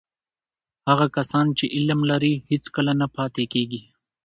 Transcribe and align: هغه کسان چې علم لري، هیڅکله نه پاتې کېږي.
هغه 0.89 1.05
کسان 1.17 1.47
چې 1.57 1.65
علم 1.75 1.99
لري، 2.11 2.33
هیڅکله 2.51 2.93
نه 3.01 3.07
پاتې 3.15 3.43
کېږي. 3.53 3.81